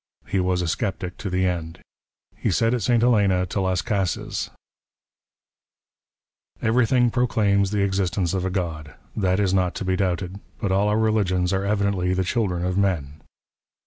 He 0.25 0.39
was 0.39 0.63
a 0.63 0.67
sceptic 0.67 1.15
to 1.17 1.29
the 1.29 1.45
end. 1.45 1.79
He 2.35 2.49
said 2.49 2.73
at 2.73 2.81
St. 2.81 3.03
Helena 3.03 3.45
to 3.45 3.61
Las 3.61 3.83
Cases: 3.83 4.49
"Everything 6.59 7.11
proclaims 7.11 7.69
the 7.69 7.83
existence 7.83 8.33
of 8.33 8.43
a 8.43 8.49
God— 8.49 8.95
that 9.25 9.39
is 9.39 9.53
not 9.53 9.73
'■'■ 9.75 9.75
to 9.75 9.85
be 9.85 9.95
doubted— 9.95 10.39
but 10.59 10.71
all 10.71 10.87
our 10.87 10.97
religions 10.97 11.53
are 11.53 11.65
evidently 11.65 12.15
the 12.15 12.23
children 12.23 12.65
*' 12.65 12.65
of 12.65 12.79
men. 12.79 13.21